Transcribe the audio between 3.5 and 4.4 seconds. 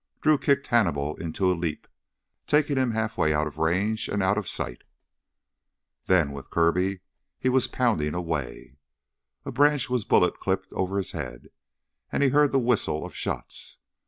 range and out